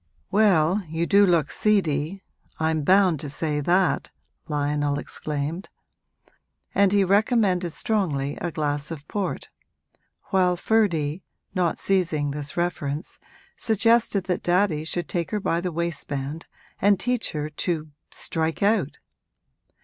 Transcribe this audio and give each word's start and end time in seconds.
'Well, 0.31 0.81
you 0.89 1.05
do 1.05 1.27
look 1.27 1.51
seedy 1.51 2.23
I'm 2.59 2.81
bound 2.81 3.19
to 3.19 3.29
say 3.29 3.59
that!' 3.59 4.09
Lionel 4.47 4.97
exclaimed; 4.97 5.69
and 6.73 6.91
he 6.91 7.03
recommended 7.03 7.73
strongly 7.73 8.35
a 8.37 8.49
glass 8.51 8.89
of 8.89 9.07
port, 9.07 9.49
while 10.31 10.55
Ferdy, 10.55 11.21
not 11.53 11.77
seizing 11.77 12.31
this 12.31 12.57
reference, 12.57 13.19
suggested 13.55 14.23
that 14.23 14.41
daddy 14.41 14.83
should 14.85 15.07
take 15.07 15.29
her 15.29 15.39
by 15.39 15.61
the 15.61 15.71
waistband 15.71 16.47
and 16.81 16.99
teach 16.99 17.33
her 17.33 17.47
to 17.51 17.91
'strike 18.09 18.63
out.' 18.63 18.97